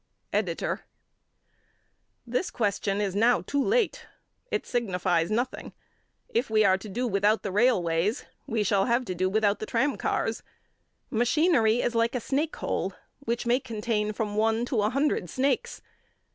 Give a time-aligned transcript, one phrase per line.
[0.33, 0.81] EDITOR:
[2.25, 4.07] This question is now too late.
[4.49, 5.73] It signifies nothing.
[6.27, 9.67] If we are to do without the railways, we shall have to do without the
[9.67, 10.41] tram cars.
[11.11, 15.83] Machinery is like a snake hole which may contain from one to a hundred snakes.